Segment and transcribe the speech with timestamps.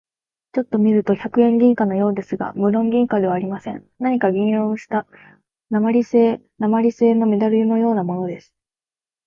[0.53, 3.87] ちょっと見ると百円銀貨のようですが、むろん銀貨ではありません。
[3.99, 5.05] 何か銀色をした
[5.69, 8.51] 鉛製なまりせいのメダルのようなものです。